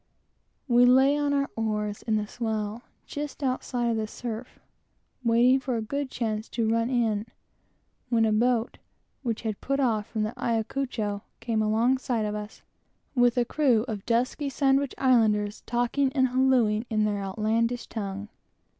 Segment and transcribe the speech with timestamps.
[0.67, 4.57] We lay on our oars in the swell, just outside of the surf,
[5.23, 7.27] waiting for a good chance to run in,
[8.09, 8.79] when a boat,
[9.21, 12.63] which had put off from the Ayacucho just after us, came alongside of us,
[13.13, 18.29] with a crew of dusky Sandwich Islanders, talking and halooing in their outlandish tongue.